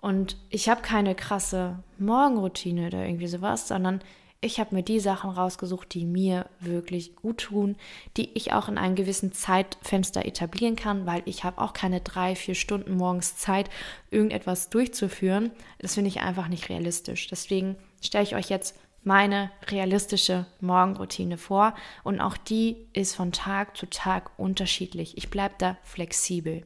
Und 0.00 0.36
ich 0.48 0.68
habe 0.68 0.82
keine 0.82 1.14
krasse 1.14 1.82
Morgenroutine 1.98 2.86
oder 2.86 3.04
irgendwie 3.04 3.26
sowas, 3.26 3.66
sondern 3.66 4.00
ich 4.40 4.60
habe 4.60 4.76
mir 4.76 4.84
die 4.84 5.00
Sachen 5.00 5.30
rausgesucht, 5.30 5.92
die 5.94 6.04
mir 6.04 6.46
wirklich 6.60 7.16
gut 7.16 7.38
tun, 7.38 7.76
die 8.16 8.30
ich 8.36 8.52
auch 8.52 8.68
in 8.68 8.78
einem 8.78 8.94
gewissen 8.94 9.32
Zeitfenster 9.32 10.24
etablieren 10.24 10.76
kann, 10.76 11.06
weil 11.06 11.22
ich 11.24 11.42
habe 11.42 11.60
auch 11.60 11.72
keine 11.72 12.00
drei, 12.00 12.36
vier 12.36 12.54
Stunden 12.54 12.96
morgens 12.96 13.36
Zeit, 13.36 13.68
irgendetwas 14.12 14.70
durchzuführen. 14.70 15.50
Das 15.80 15.94
finde 15.94 16.08
ich 16.08 16.20
einfach 16.20 16.46
nicht 16.46 16.68
realistisch. 16.68 17.26
Deswegen 17.26 17.76
stelle 18.00 18.24
ich 18.24 18.34
euch 18.34 18.48
jetzt 18.48 18.78
meine 19.04 19.50
realistische 19.68 20.46
Morgenroutine 20.60 21.38
vor 21.38 21.74
und 22.04 22.20
auch 22.20 22.36
die 22.36 22.76
ist 22.92 23.14
von 23.14 23.32
Tag 23.32 23.76
zu 23.76 23.86
Tag 23.86 24.30
unterschiedlich. 24.38 25.16
Ich 25.16 25.30
bleibe 25.30 25.54
da 25.58 25.76
flexibel. 25.82 26.64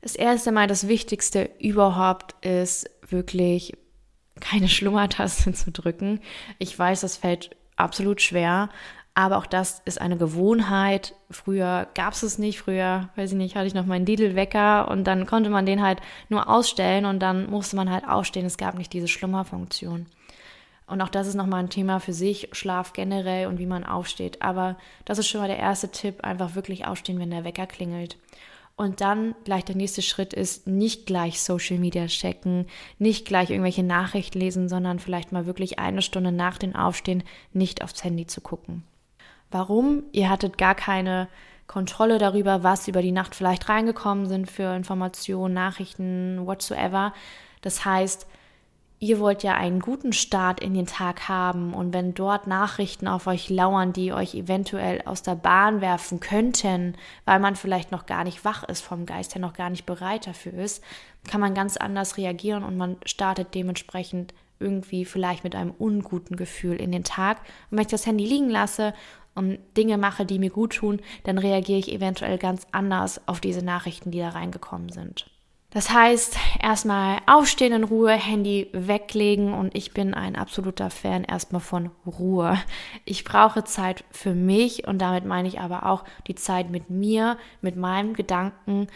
Das 0.00 0.14
erste 0.14 0.52
Mal, 0.52 0.68
das 0.68 0.86
Wichtigste 0.86 1.50
überhaupt 1.58 2.34
ist 2.44 2.88
wirklich 3.08 3.72
keine 4.40 4.68
Schlummertaste 4.68 5.52
zu 5.54 5.72
drücken. 5.72 6.20
Ich 6.58 6.78
weiß, 6.78 7.00
das 7.00 7.16
fällt 7.16 7.56
absolut 7.76 8.22
schwer, 8.22 8.68
aber 9.14 9.38
auch 9.38 9.46
das 9.46 9.82
ist 9.84 10.00
eine 10.00 10.16
Gewohnheit. 10.16 11.16
Früher 11.28 11.88
gab 11.94 12.12
es 12.12 12.22
es 12.22 12.38
nicht. 12.38 12.60
Früher, 12.60 13.08
weiß 13.16 13.32
ich 13.32 13.36
nicht, 13.36 13.56
hatte 13.56 13.66
ich 13.66 13.74
noch 13.74 13.86
meinen 13.86 14.06
Lidl-Wecker 14.06 14.88
und 14.88 15.02
dann 15.04 15.26
konnte 15.26 15.50
man 15.50 15.66
den 15.66 15.82
halt 15.82 15.98
nur 16.28 16.48
ausstellen 16.48 17.04
und 17.04 17.18
dann 17.18 17.50
musste 17.50 17.74
man 17.74 17.90
halt 17.90 18.06
aufstehen. 18.06 18.46
Es 18.46 18.58
gab 18.58 18.78
nicht 18.78 18.92
diese 18.92 19.08
Schlummerfunktion. 19.08 20.06
Und 20.88 21.02
auch 21.02 21.10
das 21.10 21.26
ist 21.26 21.34
nochmal 21.34 21.62
ein 21.62 21.70
Thema 21.70 22.00
für 22.00 22.14
sich, 22.14 22.48
Schlaf 22.52 22.94
generell 22.94 23.46
und 23.46 23.58
wie 23.58 23.66
man 23.66 23.84
aufsteht. 23.84 24.40
Aber 24.40 24.76
das 25.04 25.18
ist 25.18 25.28
schon 25.28 25.40
mal 25.40 25.48
der 25.48 25.58
erste 25.58 25.90
Tipp, 25.90 26.24
einfach 26.24 26.54
wirklich 26.54 26.86
aufstehen, 26.86 27.18
wenn 27.18 27.30
der 27.30 27.44
Wecker 27.44 27.66
klingelt. 27.66 28.16
Und 28.74 29.00
dann 29.00 29.34
gleich 29.44 29.64
der 29.64 29.74
nächste 29.74 30.02
Schritt 30.02 30.32
ist, 30.32 30.66
nicht 30.66 31.04
gleich 31.04 31.42
Social 31.42 31.78
Media 31.78 32.06
checken, 32.06 32.66
nicht 32.98 33.26
gleich 33.26 33.50
irgendwelche 33.50 33.82
Nachrichten 33.82 34.38
lesen, 34.38 34.68
sondern 34.68 35.00
vielleicht 35.00 35.32
mal 35.32 35.46
wirklich 35.46 35.78
eine 35.78 36.00
Stunde 36.00 36.32
nach 36.32 36.58
dem 36.58 36.76
Aufstehen 36.76 37.24
nicht 37.52 37.82
aufs 37.82 38.04
Handy 38.04 38.26
zu 38.26 38.40
gucken. 38.40 38.84
Warum? 39.50 40.04
Ihr 40.12 40.30
hattet 40.30 40.58
gar 40.58 40.74
keine 40.74 41.28
Kontrolle 41.66 42.18
darüber, 42.18 42.62
was 42.62 42.88
über 42.88 43.02
die 43.02 43.12
Nacht 43.12 43.34
vielleicht 43.34 43.68
reingekommen 43.68 44.26
sind 44.26 44.50
für 44.50 44.74
Informationen, 44.74 45.54
Nachrichten, 45.54 46.46
whatsoever. 46.46 47.12
Das 47.62 47.84
heißt, 47.84 48.26
ihr 49.00 49.20
wollt 49.20 49.42
ja 49.42 49.54
einen 49.54 49.80
guten 49.80 50.12
Start 50.12 50.60
in 50.60 50.74
den 50.74 50.86
Tag 50.86 51.28
haben 51.28 51.72
und 51.72 51.92
wenn 51.92 52.14
dort 52.14 52.46
Nachrichten 52.46 53.06
auf 53.06 53.26
euch 53.26 53.48
lauern, 53.48 53.92
die 53.92 54.12
euch 54.12 54.34
eventuell 54.34 55.02
aus 55.04 55.22
der 55.22 55.36
Bahn 55.36 55.80
werfen 55.80 56.18
könnten, 56.20 56.96
weil 57.24 57.38
man 57.38 57.54
vielleicht 57.54 57.92
noch 57.92 58.06
gar 58.06 58.24
nicht 58.24 58.44
wach 58.44 58.64
ist 58.64 58.80
vom 58.80 59.06
Geist 59.06 59.34
her, 59.34 59.40
noch 59.40 59.52
gar 59.52 59.70
nicht 59.70 59.86
bereit 59.86 60.26
dafür 60.26 60.54
ist, 60.54 60.82
kann 61.28 61.40
man 61.40 61.54
ganz 61.54 61.76
anders 61.76 62.16
reagieren 62.16 62.64
und 62.64 62.76
man 62.76 62.96
startet 63.04 63.54
dementsprechend 63.54 64.34
irgendwie 64.58 65.04
vielleicht 65.04 65.44
mit 65.44 65.54
einem 65.54 65.72
unguten 65.78 66.36
Gefühl 66.36 66.76
in 66.76 66.90
den 66.90 67.04
Tag. 67.04 67.38
Und 67.70 67.76
wenn 67.76 67.82
ich 67.82 67.86
das 67.86 68.06
Handy 68.06 68.24
liegen 68.24 68.50
lasse 68.50 68.92
und 69.36 69.58
Dinge 69.76 69.98
mache, 69.98 70.26
die 70.26 70.40
mir 70.40 70.50
gut 70.50 70.74
tun, 70.74 71.00
dann 71.22 71.38
reagiere 71.38 71.78
ich 71.78 71.92
eventuell 71.92 72.38
ganz 72.38 72.66
anders 72.72 73.20
auf 73.28 73.38
diese 73.40 73.64
Nachrichten, 73.64 74.10
die 74.10 74.18
da 74.18 74.30
reingekommen 74.30 74.88
sind. 74.88 75.30
Das 75.70 75.90
heißt, 75.90 76.38
erstmal 76.62 77.18
aufstehen 77.26 77.74
in 77.74 77.84
Ruhe, 77.84 78.12
Handy 78.12 78.68
weglegen 78.72 79.52
und 79.52 79.76
ich 79.76 79.92
bin 79.92 80.14
ein 80.14 80.34
absoluter 80.34 80.88
Fan 80.88 81.24
erstmal 81.24 81.60
von 81.60 81.90
Ruhe. 82.06 82.58
Ich 83.04 83.24
brauche 83.24 83.64
Zeit 83.64 84.02
für 84.10 84.34
mich 84.34 84.86
und 84.86 84.98
damit 84.98 85.26
meine 85.26 85.46
ich 85.46 85.60
aber 85.60 85.84
auch 85.84 86.04
die 86.26 86.34
Zeit 86.34 86.70
mit 86.70 86.88
mir, 86.88 87.36
mit 87.60 87.76
meinen 87.76 88.14
Gedanken. 88.14 88.86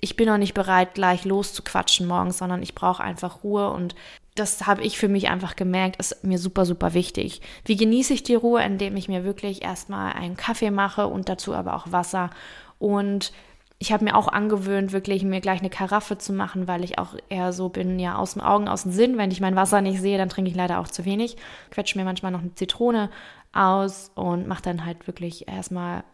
Ich 0.00 0.16
bin 0.16 0.26
noch 0.26 0.38
nicht 0.38 0.54
bereit, 0.54 0.94
gleich 0.94 1.26
loszuquatschen 1.26 2.06
morgens, 2.06 2.38
sondern 2.38 2.62
ich 2.62 2.74
brauche 2.74 3.02
einfach 3.02 3.44
Ruhe 3.44 3.70
und 3.70 3.94
das 4.34 4.66
habe 4.66 4.82
ich 4.82 4.98
für 4.98 5.08
mich 5.08 5.28
einfach 5.28 5.54
gemerkt, 5.54 5.96
ist 5.96 6.24
mir 6.24 6.38
super, 6.38 6.64
super 6.64 6.94
wichtig. 6.94 7.42
Wie 7.66 7.76
genieße 7.76 8.14
ich 8.14 8.22
die 8.22 8.34
Ruhe, 8.34 8.62
indem 8.62 8.96
ich 8.96 9.08
mir 9.08 9.24
wirklich 9.24 9.62
erstmal 9.62 10.14
einen 10.14 10.36
Kaffee 10.36 10.70
mache 10.70 11.08
und 11.08 11.28
dazu 11.28 11.54
aber 11.54 11.74
auch 11.74 11.92
Wasser 11.92 12.30
und 12.78 13.32
ich 13.78 13.92
habe 13.92 14.04
mir 14.04 14.16
auch 14.16 14.28
angewöhnt, 14.28 14.92
wirklich 14.92 15.22
mir 15.22 15.40
gleich 15.40 15.60
eine 15.60 15.68
Karaffe 15.70 16.16
zu 16.16 16.32
machen, 16.32 16.66
weil 16.66 16.82
ich 16.82 16.98
auch 16.98 17.14
eher 17.28 17.52
so 17.52 17.68
bin, 17.68 17.98
ja, 17.98 18.16
aus 18.16 18.32
den 18.32 18.42
Augen, 18.42 18.68
aus 18.68 18.84
dem 18.84 18.92
Sinn. 18.92 19.18
Wenn 19.18 19.30
ich 19.30 19.40
mein 19.40 19.56
Wasser 19.56 19.82
nicht 19.82 20.00
sehe, 20.00 20.16
dann 20.16 20.30
trinke 20.30 20.50
ich 20.50 20.56
leider 20.56 20.80
auch 20.80 20.88
zu 20.88 21.04
wenig. 21.04 21.36
Quetsche 21.70 21.98
mir 21.98 22.04
manchmal 22.04 22.32
noch 22.32 22.40
eine 22.40 22.54
Zitrone 22.54 23.10
aus 23.52 24.10
und 24.14 24.46
mache 24.46 24.62
dann 24.62 24.86
halt 24.86 25.06
wirklich 25.06 25.48
erstmal, 25.48 26.04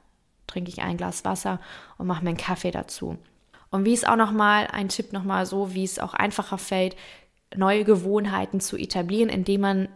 trinke 0.49 0.71
ich 0.71 0.83
ein 0.83 0.97
Glas 0.97 1.25
Wasser 1.25 1.61
und 1.99 2.09
mache 2.09 2.25
mir 2.25 2.31
einen 2.31 2.37
Kaffee 2.37 2.73
dazu. 2.73 3.17
Und 3.71 3.85
wie 3.85 3.95
es 3.95 4.05
auch 4.05 4.17
nochmal, 4.17 4.67
ein 4.67 4.89
Tipp 4.89 5.13
nochmal 5.13 5.47
so, 5.47 5.73
wie 5.73 5.85
es 5.85 6.01
auch 6.01 6.15
einfacher 6.15 6.59
fällt, 6.59 6.97
neue 7.55 7.85
Gewohnheiten 7.85 8.61
zu 8.61 8.77
etablieren, 8.77 9.29
indem 9.29 9.61
man 9.61 9.89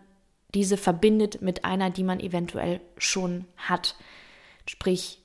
diese 0.55 0.77
verbindet 0.77 1.43
mit 1.43 1.65
einer, 1.65 1.91
die 1.91 2.05
man 2.05 2.21
eventuell 2.21 2.81
schon 2.97 3.45
hat. 3.57 3.97
Sprich, 4.67 5.21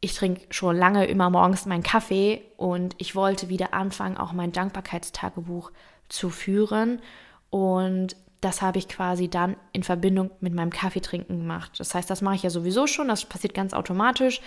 ich 0.00 0.14
trinke 0.14 0.42
schon 0.50 0.76
lange 0.76 1.06
immer 1.06 1.28
morgens 1.30 1.66
meinen 1.66 1.82
Kaffee 1.82 2.42
und 2.56 2.94
ich 2.98 3.14
wollte 3.14 3.48
wieder 3.48 3.74
anfangen, 3.74 4.16
auch 4.16 4.32
mein 4.32 4.52
Dankbarkeitstagebuch 4.52 5.72
zu 6.08 6.30
führen. 6.30 7.00
Und 7.50 8.16
das 8.40 8.62
habe 8.62 8.78
ich 8.78 8.88
quasi 8.88 9.28
dann 9.28 9.56
in 9.72 9.82
Verbindung 9.82 10.30
mit 10.40 10.54
meinem 10.54 10.70
Kaffeetrinken 10.70 11.38
gemacht. 11.38 11.72
Das 11.78 11.94
heißt, 11.94 12.08
das 12.08 12.22
mache 12.22 12.36
ich 12.36 12.44
ja 12.44 12.50
sowieso 12.50 12.86
schon, 12.86 13.08
das 13.08 13.24
passiert 13.24 13.54
ganz 13.54 13.72
automatisch. 13.72 14.40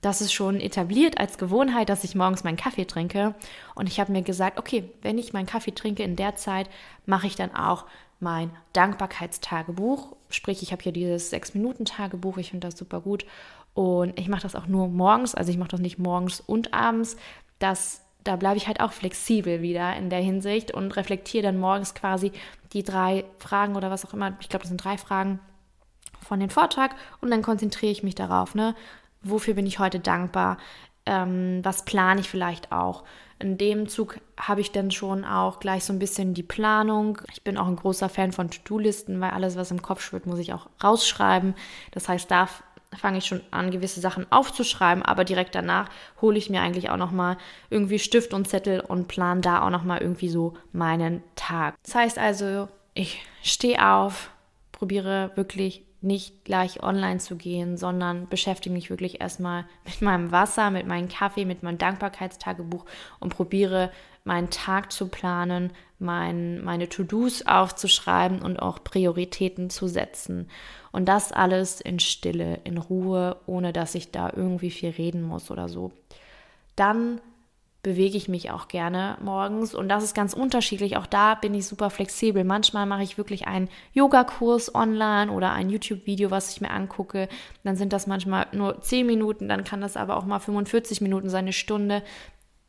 Das 0.00 0.20
ist 0.20 0.32
schon 0.32 0.60
etabliert 0.60 1.18
als 1.18 1.38
Gewohnheit, 1.38 1.88
dass 1.88 2.04
ich 2.04 2.14
morgens 2.14 2.44
meinen 2.44 2.56
Kaffee 2.56 2.86
trinke. 2.86 3.34
Und 3.74 3.86
ich 3.86 4.00
habe 4.00 4.12
mir 4.12 4.22
gesagt, 4.22 4.58
okay, 4.58 4.90
wenn 5.02 5.18
ich 5.18 5.32
meinen 5.32 5.46
Kaffee 5.46 5.72
trinke 5.72 6.02
in 6.02 6.16
der 6.16 6.36
Zeit, 6.36 6.70
mache 7.06 7.26
ich 7.26 7.36
dann 7.36 7.54
auch 7.54 7.84
mein 8.20 8.50
Dankbarkeitstagebuch. 8.72 10.16
Sprich, 10.30 10.62
ich 10.62 10.72
habe 10.72 10.82
hier 10.82 10.92
dieses 10.92 11.30
Sechs-Minuten-Tagebuch, 11.30 12.38
ich 12.38 12.50
finde 12.50 12.68
das 12.68 12.78
super 12.78 13.00
gut. 13.00 13.24
Und 13.74 14.18
ich 14.18 14.28
mache 14.28 14.42
das 14.42 14.54
auch 14.54 14.66
nur 14.66 14.88
morgens, 14.88 15.34
also 15.34 15.50
ich 15.50 15.58
mache 15.58 15.70
das 15.70 15.80
nicht 15.80 15.98
morgens 15.98 16.40
und 16.40 16.72
abends. 16.72 17.16
Das, 17.58 18.02
da 18.22 18.36
bleibe 18.36 18.56
ich 18.56 18.68
halt 18.68 18.80
auch 18.80 18.92
flexibel 18.92 19.62
wieder 19.62 19.96
in 19.96 20.10
der 20.10 20.20
Hinsicht 20.20 20.70
und 20.72 20.96
reflektiere 20.96 21.42
dann 21.42 21.58
morgens 21.58 21.94
quasi 21.94 22.32
die 22.72 22.84
drei 22.84 23.24
Fragen 23.38 23.74
oder 23.76 23.90
was 23.90 24.04
auch 24.04 24.14
immer. 24.14 24.36
Ich 24.40 24.48
glaube, 24.48 24.62
das 24.62 24.68
sind 24.68 24.82
drei 24.82 24.96
Fragen 24.96 25.40
von 26.20 26.40
dem 26.40 26.50
Vortrag 26.50 26.94
und 27.20 27.30
dann 27.30 27.42
konzentriere 27.42 27.92
ich 27.92 28.02
mich 28.02 28.14
darauf, 28.14 28.54
ne? 28.54 28.74
Wofür 29.22 29.54
bin 29.54 29.66
ich 29.66 29.78
heute 29.78 30.00
dankbar? 30.00 30.58
Ähm, 31.06 31.60
was 31.62 31.84
plane 31.84 32.20
ich 32.20 32.28
vielleicht 32.28 32.72
auch? 32.72 33.04
In 33.38 33.58
dem 33.58 33.88
Zug 33.88 34.20
habe 34.38 34.60
ich 34.60 34.70
dann 34.70 34.90
schon 34.90 35.24
auch 35.24 35.60
gleich 35.60 35.84
so 35.84 35.92
ein 35.92 35.98
bisschen 35.98 36.34
die 36.34 36.42
Planung. 36.42 37.18
Ich 37.32 37.42
bin 37.42 37.58
auch 37.58 37.66
ein 37.66 37.76
großer 37.76 38.08
Fan 38.08 38.32
von 38.32 38.50
To-Do-Listen, 38.50 39.20
weil 39.20 39.30
alles, 39.30 39.56
was 39.56 39.70
im 39.70 39.82
Kopf 39.82 40.02
schwirrt, 40.02 40.26
muss 40.26 40.38
ich 40.38 40.52
auch 40.52 40.68
rausschreiben. 40.82 41.54
Das 41.90 42.08
heißt, 42.08 42.30
da 42.30 42.48
fange 42.96 43.18
ich 43.18 43.26
schon 43.26 43.42
an, 43.50 43.70
gewisse 43.70 44.00
Sachen 44.00 44.30
aufzuschreiben, 44.30 45.02
aber 45.02 45.24
direkt 45.24 45.54
danach 45.54 45.88
hole 46.20 46.38
ich 46.38 46.50
mir 46.50 46.60
eigentlich 46.60 46.90
auch 46.90 46.96
nochmal 46.96 47.36
irgendwie 47.70 47.98
Stift 47.98 48.34
und 48.34 48.48
Zettel 48.48 48.80
und 48.80 49.08
plan 49.08 49.42
da 49.42 49.62
auch 49.62 49.70
nochmal 49.70 50.00
irgendwie 50.00 50.28
so 50.28 50.54
meinen 50.72 51.22
Tag. 51.36 51.74
Das 51.84 51.94
heißt 51.94 52.18
also, 52.18 52.68
ich 52.94 53.20
stehe 53.42 53.86
auf, 53.86 54.30
probiere 54.72 55.32
wirklich 55.34 55.84
nicht 56.04 56.44
gleich 56.44 56.82
online 56.82 57.18
zu 57.18 57.36
gehen, 57.36 57.76
sondern 57.78 58.28
beschäftige 58.28 58.74
mich 58.74 58.90
wirklich 58.90 59.20
erstmal 59.20 59.64
mit 59.84 60.02
meinem 60.02 60.30
Wasser, 60.30 60.70
mit 60.70 60.86
meinem 60.86 61.08
Kaffee, 61.08 61.46
mit 61.46 61.62
meinem 61.62 61.78
Dankbarkeitstagebuch 61.78 62.84
und 63.20 63.34
probiere 63.34 63.90
meinen 64.24 64.50
Tag 64.50 64.90
zu 64.90 65.08
planen, 65.08 65.72
mein, 65.98 66.62
meine 66.64 66.88
To-Dos 66.88 67.46
aufzuschreiben 67.46 68.40
und 68.40 68.58
auch 68.58 68.82
Prioritäten 68.82 69.70
zu 69.70 69.86
setzen. 69.86 70.48
Und 70.92 71.06
das 71.06 71.32
alles 71.32 71.80
in 71.80 72.00
Stille, 72.00 72.60
in 72.64 72.78
Ruhe, 72.78 73.36
ohne 73.46 73.72
dass 73.72 73.94
ich 73.94 74.10
da 74.10 74.32
irgendwie 74.34 74.70
viel 74.70 74.90
reden 74.90 75.22
muss 75.22 75.50
oder 75.50 75.68
so. 75.68 75.92
Dann 76.76 77.20
bewege 77.84 78.16
ich 78.16 78.28
mich 78.28 78.50
auch 78.50 78.66
gerne 78.66 79.18
morgens 79.22 79.74
und 79.74 79.88
das 79.88 80.02
ist 80.02 80.14
ganz 80.14 80.32
unterschiedlich. 80.32 80.96
Auch 80.96 81.06
da 81.06 81.34
bin 81.34 81.54
ich 81.54 81.66
super 81.66 81.90
flexibel. 81.90 82.42
Manchmal 82.42 82.86
mache 82.86 83.02
ich 83.02 83.18
wirklich 83.18 83.46
einen 83.46 83.68
Yogakurs 83.92 84.74
online 84.74 85.30
oder 85.30 85.52
ein 85.52 85.68
YouTube-Video, 85.68 86.30
was 86.30 86.50
ich 86.50 86.62
mir 86.62 86.70
angucke. 86.70 87.28
Dann 87.62 87.76
sind 87.76 87.92
das 87.92 88.06
manchmal 88.06 88.46
nur 88.52 88.80
10 88.80 89.06
Minuten, 89.06 89.48
dann 89.48 89.64
kann 89.64 89.82
das 89.82 89.96
aber 89.98 90.16
auch 90.16 90.24
mal 90.24 90.40
45 90.40 91.02
Minuten 91.02 91.28
sein, 91.28 91.44
eine 91.44 91.52
Stunde. 91.52 92.02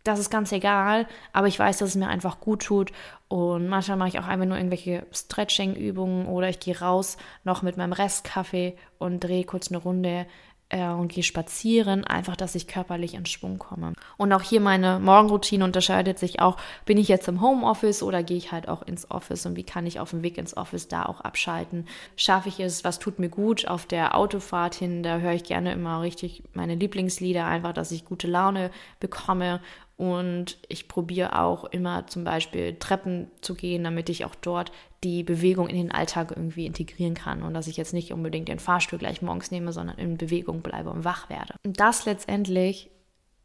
Das 0.06 0.20
ist 0.20 0.30
ganz 0.30 0.52
egal, 0.52 1.08
aber 1.34 1.48
ich 1.48 1.58
weiß, 1.58 1.80
dass 1.80 1.90
es 1.90 1.96
mir 1.96 2.08
einfach 2.08 2.40
gut 2.40 2.64
tut. 2.64 2.92
Und 3.28 3.68
manchmal 3.68 3.98
mache 3.98 4.10
ich 4.10 4.20
auch 4.20 4.28
einfach 4.28 4.46
nur 4.46 4.56
irgendwelche 4.56 5.08
Stretching-Übungen 5.12 6.28
oder 6.28 6.48
ich 6.48 6.60
gehe 6.60 6.80
raus 6.80 7.18
noch 7.44 7.64
mit 7.64 7.76
meinem 7.76 7.92
Restkaffee 7.92 8.78
und 9.00 9.24
drehe 9.24 9.46
kurz 9.46 9.70
eine 9.70 9.80
Runde 9.80 10.28
äh, 10.70 10.88
und 10.90 11.12
gehe 11.12 11.24
spazieren, 11.24 12.04
einfach, 12.04 12.36
dass 12.36 12.54
ich 12.54 12.68
körperlich 12.68 13.16
in 13.16 13.26
Schwung 13.26 13.58
komme. 13.58 13.94
Und 14.18 14.32
auch 14.32 14.44
hier 14.44 14.62
meine 14.62 15.00
Morgenroutine 15.00 15.64
unterscheidet 15.64 16.20
sich 16.20 16.40
auch, 16.40 16.58
bin 16.86 16.98
ich 16.98 17.08
jetzt 17.08 17.28
im 17.28 17.42
Homeoffice 17.42 18.04
oder 18.04 18.22
gehe 18.22 18.38
ich 18.38 18.52
halt 18.52 18.68
auch 18.68 18.84
ins 18.84 19.10
Office 19.10 19.48
und 19.48 19.56
wie 19.56 19.64
kann 19.64 19.88
ich 19.88 20.00
auf 20.00 20.12
dem 20.12 20.22
Weg 20.22 20.38
ins 20.38 20.56
Office 20.56 20.88
da 20.88 21.06
auch 21.06 21.22
abschalten? 21.22 21.88
Schaffe 22.16 22.50
ich 22.50 22.60
es, 22.60 22.84
was 22.84 23.00
tut 23.00 23.18
mir 23.18 23.30
gut 23.30 23.68
auf 23.68 23.86
der 23.86 24.16
Autofahrt 24.16 24.76
hin, 24.76 25.02
da 25.02 25.18
höre 25.18 25.34
ich 25.34 25.44
gerne 25.44 25.72
immer 25.72 26.02
richtig 26.02 26.44
meine 26.54 26.76
Lieblingslieder, 26.76 27.46
einfach, 27.46 27.74
dass 27.74 27.92
ich 27.92 28.06
gute 28.06 28.28
Laune 28.28 28.70
bekomme 29.00 29.62
und 29.98 30.58
ich 30.68 30.88
probiere 30.88 31.42
auch 31.42 31.64
immer 31.66 32.08
zum 32.08 32.24
Beispiel 32.26 32.76
Treppen 32.80 33.32
zu 33.42 33.56
gehen, 33.56 33.84
damit 33.84 34.10
ich 34.10 34.26
auch 34.26 34.36
dort 34.36 34.72
die 35.04 35.24
Bewegung 35.24 35.68
in 35.70 35.78
den 35.78 35.92
Alltag 35.92 36.32
irgendwie 36.36 36.66
integrieren 36.66 37.14
kann 37.14 37.44
und 37.44 37.54
dass 37.54 37.68
ich 37.68 37.78
jetzt 37.78 37.94
nicht 37.94 38.12
unbedingt 38.12 38.50
den 38.50 38.60
Fahrstuhl 38.60 39.00
gleich 39.00 39.22
morgens 39.22 39.52
nehme, 39.52 39.72
sondern 39.72 39.98
in 39.98 40.18
Bewegung 40.18 40.62
bleibe 40.62 40.90
und 40.90 41.06
wach 41.06 41.30
werde. 41.30 41.56
Und 41.64 41.80
das 41.80 42.06
letztendlich 42.06 42.90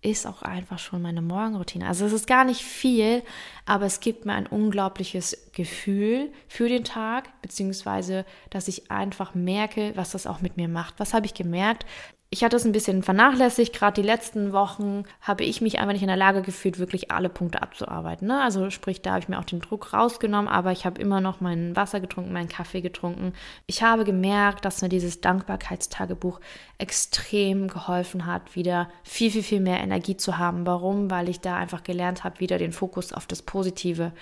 ist 0.03 0.27
auch 0.27 0.43
einfach 0.43 0.79
schon 0.79 1.03
meine 1.03 1.21
Morgenroutine. 1.21 1.87
Also 1.87 2.07
es 2.07 2.13
ist 2.13 2.27
gar 2.27 2.45
nicht 2.45 2.63
viel, 2.63 3.23
aber 3.67 3.85
es 3.85 4.01
gibt 4.01 4.25
mir 4.25 4.33
ein 4.33 4.47
unglaubliches 4.47 5.51
Gefühl 5.53 6.33
für 6.49 6.69
den 6.69 6.85
Tag, 6.85 7.29
beziehungsweise 7.43 8.25
dass 8.49 8.67
ich 8.67 8.91
einfach 8.91 9.35
merke, 9.35 9.93
was 9.97 10.13
das 10.13 10.27
auch 10.27 10.41
mit 10.41 10.57
mir 10.57 10.69
macht. 10.69 10.95
Was 10.99 11.13
habe 11.13 11.27
ich 11.27 11.35
gemerkt? 11.35 11.85
Ich 12.33 12.45
hatte 12.45 12.55
es 12.55 12.65
ein 12.65 12.71
bisschen 12.71 13.03
vernachlässigt. 13.03 13.75
Gerade 13.75 14.01
die 14.01 14.07
letzten 14.07 14.53
Wochen 14.53 15.03
habe 15.21 15.43
ich 15.43 15.61
mich 15.61 15.81
einfach 15.81 15.93
nicht 15.93 16.03
in 16.03 16.09
der 16.09 16.17
Lage 16.17 16.43
gefühlt, 16.43 16.79
wirklich 16.79 17.11
alle 17.11 17.29
Punkte 17.29 17.61
abzuarbeiten. 17.61 18.29
Ne? 18.29 18.41
Also 18.41 18.71
sprich, 18.71 19.03
da 19.03 19.11
habe 19.11 19.21
ich 19.21 19.29
mir 19.29 19.41
auch 19.41 19.45
den 19.45 19.61
Druck 19.61 19.93
rausgenommen, 19.93 20.47
aber 20.47 20.71
ich 20.71 20.87
habe 20.87 21.01
immer 21.01 21.21
noch 21.21 21.41
mein 21.41 21.75
Wasser 21.75 21.99
getrunken, 21.99 22.33
meinen 22.33 22.49
Kaffee 22.49 22.83
getrunken. 22.83 23.33
Ich 23.67 23.83
habe 23.83 24.05
gemerkt, 24.05 24.65
dass 24.65 24.81
mir 24.81 24.89
dieses 24.89 25.21
Dankbarkeitstagebuch 25.21 26.39
extrem 26.79 27.67
geholfen 27.67 28.27
hat, 28.27 28.55
wieder 28.55 28.89
viel, 29.03 29.33
viel, 29.33 29.43
viel 29.43 29.61
mehr 29.61 29.81
Energie 29.81 30.17
zu 30.17 30.39
haben. 30.39 30.65
Warum? 30.67 31.11
Weil 31.11 31.29
ich 31.29 31.41
da 31.41 31.57
einfach 31.57 31.83
gelernt 31.83 32.23
habe, 32.23 32.39
wieder 32.39 32.59
den 32.59 32.73
Fokus 32.73 33.13
auf 33.13 33.27
das 33.27 33.43
Positive 33.43 34.13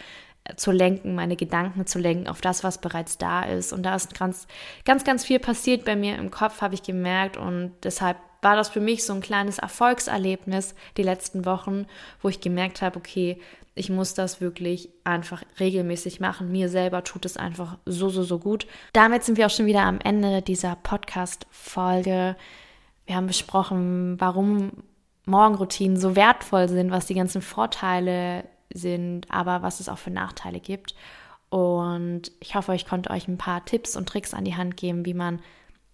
zu 0.56 0.70
lenken, 0.70 1.14
meine 1.14 1.36
Gedanken 1.36 1.86
zu 1.86 1.98
lenken 1.98 2.28
auf 2.28 2.40
das, 2.40 2.64
was 2.64 2.78
bereits 2.78 3.18
da 3.18 3.42
ist. 3.42 3.72
Und 3.72 3.82
da 3.82 3.94
ist 3.94 4.18
ganz, 4.18 4.46
ganz, 4.84 5.04
ganz 5.04 5.24
viel 5.24 5.38
passiert 5.38 5.84
bei 5.84 5.96
mir 5.96 6.16
im 6.16 6.30
Kopf, 6.30 6.60
habe 6.60 6.74
ich 6.74 6.82
gemerkt. 6.82 7.36
Und 7.36 7.72
deshalb 7.82 8.16
war 8.40 8.56
das 8.56 8.68
für 8.68 8.80
mich 8.80 9.04
so 9.04 9.12
ein 9.12 9.20
kleines 9.20 9.58
Erfolgserlebnis 9.58 10.74
die 10.96 11.02
letzten 11.02 11.44
Wochen, 11.44 11.86
wo 12.22 12.28
ich 12.28 12.40
gemerkt 12.40 12.82
habe, 12.82 12.96
okay, 12.96 13.38
ich 13.74 13.90
muss 13.90 14.14
das 14.14 14.40
wirklich 14.40 14.90
einfach 15.04 15.42
regelmäßig 15.60 16.18
machen. 16.18 16.50
Mir 16.50 16.68
selber 16.68 17.04
tut 17.04 17.24
es 17.24 17.36
einfach 17.36 17.78
so, 17.84 18.08
so, 18.08 18.24
so 18.24 18.38
gut. 18.38 18.66
Damit 18.92 19.22
sind 19.22 19.38
wir 19.38 19.46
auch 19.46 19.50
schon 19.50 19.66
wieder 19.66 19.82
am 19.82 20.00
Ende 20.02 20.42
dieser 20.42 20.76
Podcast-Folge. 20.76 22.36
Wir 23.06 23.14
haben 23.14 23.28
besprochen, 23.28 24.20
warum 24.20 24.72
Morgenroutinen 25.26 25.96
so 25.96 26.16
wertvoll 26.16 26.68
sind, 26.68 26.90
was 26.90 27.06
die 27.06 27.14
ganzen 27.14 27.42
Vorteile 27.42 28.44
sind, 28.72 29.30
aber 29.30 29.62
was 29.62 29.80
es 29.80 29.88
auch 29.88 29.98
für 29.98 30.10
Nachteile 30.10 30.60
gibt. 30.60 30.94
Und 31.50 32.32
ich 32.40 32.54
hoffe, 32.54 32.74
ich 32.74 32.86
konnte 32.86 33.10
euch 33.10 33.26
ein 33.28 33.38
paar 33.38 33.64
Tipps 33.64 33.96
und 33.96 34.08
Tricks 34.08 34.34
an 34.34 34.44
die 34.44 34.56
Hand 34.56 34.76
geben, 34.76 35.06
wie 35.06 35.14
man 35.14 35.40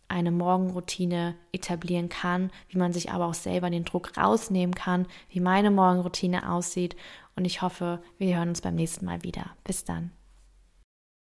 eine 0.09 0.31
Morgenroutine 0.31 1.35
etablieren 1.53 2.09
kann, 2.09 2.51
wie 2.69 2.79
man 2.79 2.93
sich 2.93 3.11
aber 3.11 3.27
auch 3.27 3.35
selber 3.35 3.71
den 3.71 3.85
Druck 3.85 4.17
rausnehmen 4.17 4.75
kann, 4.75 5.07
wie 5.31 5.41
meine 5.41 5.71
Morgenroutine 5.71 6.51
aussieht. 6.51 6.97
Und 7.37 7.45
ich 7.45 7.63
hoffe, 7.63 8.03
wir 8.19 8.37
hören 8.37 8.51
uns 8.51 8.61
beim 8.61 8.75
nächsten 8.75 9.07
Mal 9.07 9.23
wieder. 9.23 9.47
Bis 9.65 9.85
dann. 9.85 10.11